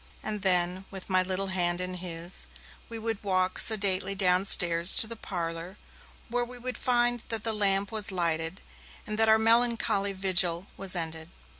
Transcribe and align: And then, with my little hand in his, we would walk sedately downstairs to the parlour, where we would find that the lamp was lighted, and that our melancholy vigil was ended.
And 0.23 0.41
then, 0.41 0.85
with 0.89 1.11
my 1.11 1.21
little 1.21 1.49
hand 1.53 1.79
in 1.79 1.93
his, 1.97 2.47
we 2.89 2.97
would 2.97 3.23
walk 3.23 3.59
sedately 3.59 4.15
downstairs 4.15 4.95
to 4.95 5.05
the 5.05 5.15
parlour, 5.15 5.77
where 6.27 6.43
we 6.43 6.57
would 6.57 6.75
find 6.79 7.21
that 7.29 7.43
the 7.43 7.53
lamp 7.53 7.91
was 7.91 8.11
lighted, 8.11 8.61
and 9.05 9.19
that 9.19 9.29
our 9.29 9.37
melancholy 9.37 10.13
vigil 10.13 10.65
was 10.75 10.95
ended. 10.95 11.29